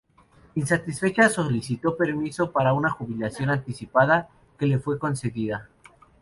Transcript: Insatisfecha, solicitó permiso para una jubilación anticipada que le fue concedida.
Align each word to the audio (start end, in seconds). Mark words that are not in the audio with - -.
Insatisfecha, 0.55 1.29
solicitó 1.29 1.95
permiso 1.95 2.51
para 2.51 2.73
una 2.73 2.89
jubilación 2.89 3.51
anticipada 3.51 4.29
que 4.57 4.65
le 4.65 4.79
fue 4.79 4.97
concedida. 4.97 5.69